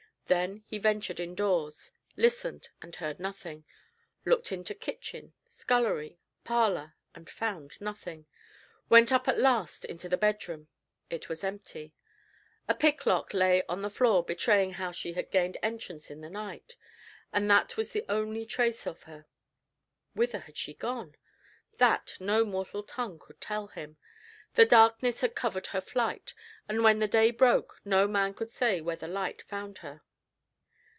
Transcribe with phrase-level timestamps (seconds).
[0.27, 3.65] Then he ventured indoors listened, and heard nothing
[4.23, 8.27] looked into kitchen, scullery, parlor and found nothing;
[8.87, 10.69] went up at last into the bedroom
[11.09, 11.93] it was empty.
[12.69, 16.77] A picklock lay on the floor betraying how she had gained entrance in the night,
[17.33, 19.25] and that was the only trace of her.
[20.13, 21.17] Whither had she gone?
[21.77, 23.97] That no mortal tongue could tell him.
[24.53, 26.33] The darkness had covered her flight;
[26.69, 30.03] and when the day broke, no man could say where the light found her.